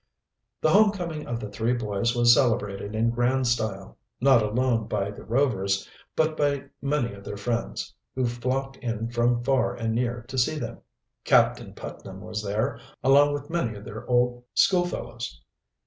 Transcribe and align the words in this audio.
The 0.61 0.71
home 0.71 0.91
coming 0.91 1.27
of 1.27 1.39
the 1.39 1.51
three 1.51 1.73
boys 1.73 2.15
was 2.15 2.33
celebrated 2.33 2.95
in 2.95 3.11
grand 3.11 3.47
style, 3.47 3.99
not 4.19 4.41
alone 4.41 4.87
by 4.87 5.11
the 5.11 5.21
Covers, 5.21 5.87
but 6.15 6.35
by 6.35 6.63
many 6.81 7.13
of 7.13 7.23
their 7.23 7.37
friends, 7.37 7.93
who 8.15 8.25
flocked 8.25 8.77
in 8.77 9.11
from 9.11 9.43
far 9.43 9.75
and 9.75 9.93
near 9.93 10.23
to 10.23 10.39
see 10.39 10.57
them. 10.57 10.79
Captain 11.23 11.75
Putnam 11.75 12.19
was 12.19 12.41
there, 12.41 12.79
along 13.03 13.33
with 13.35 13.51
many 13.51 13.77
of 13.77 13.85
their 13.85 14.03
old 14.07 14.43
schoolfellows. 14.55 15.39